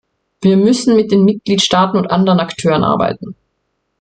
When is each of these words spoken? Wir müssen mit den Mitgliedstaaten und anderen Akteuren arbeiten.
Wir 0.41 0.57
müssen 0.57 0.95
mit 0.95 1.11
den 1.11 1.25
Mitgliedstaaten 1.25 1.95
und 1.95 2.09
anderen 2.09 2.39
Akteuren 2.39 2.83
arbeiten. 2.83 3.35